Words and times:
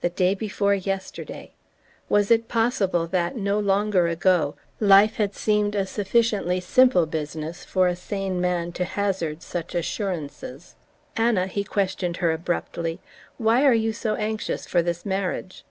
The 0.00 0.08
day 0.10 0.34
before 0.34 0.74
yesterday! 0.74 1.52
Was 2.08 2.32
it 2.32 2.48
possible 2.48 3.06
that, 3.06 3.36
no 3.36 3.60
longer 3.60 4.08
ago, 4.08 4.56
life 4.80 5.18
had 5.18 5.36
seemed 5.36 5.76
a 5.76 5.86
sufficiently 5.86 6.58
simple 6.58 7.06
business 7.06 7.64
for 7.64 7.86
a 7.86 7.94
sane 7.94 8.40
man 8.40 8.72
to 8.72 8.84
hazard 8.84 9.44
such 9.44 9.76
assurances? 9.76 10.74
"Anna," 11.16 11.46
he 11.46 11.62
questioned 11.62 12.16
her 12.16 12.32
abruptly, 12.32 12.98
"why 13.38 13.64
are 13.64 13.72
you 13.72 13.92
so 13.92 14.16
anxious 14.16 14.66
for 14.66 14.82
this 14.82 15.06
marriage?" 15.06 15.64